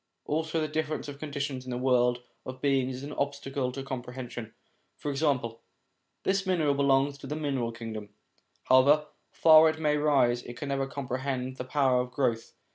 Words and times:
Also 0.25 0.59
the 0.59 0.67
difference 0.67 1.07
of 1.07 1.19
conditions 1.19 1.63
in 1.63 1.69
the 1.69 1.77
world 1.77 2.23
of 2.43 2.59
beings 2.59 2.95
is 2.95 3.03
an 3.03 3.13
obstacle 3.13 3.71
to 3.71 3.83
comprehension. 3.83 4.51
For 4.97 5.11
example: 5.11 5.61
this 6.23 6.43
mineral 6.43 6.73
belongs 6.73 7.19
to 7.19 7.27
the 7.27 7.35
mineral 7.35 7.71
kingdom; 7.71 8.09
however 8.63 9.05
far 9.31 9.69
it 9.69 9.79
may 9.79 9.97
rise, 9.97 10.41
it 10.41 10.57
can 10.57 10.69
never 10.69 10.87
comprehend 10.87 11.57
the 11.57 11.65
power 11.65 12.01
of 12.01 12.09
growth. 12.09 12.53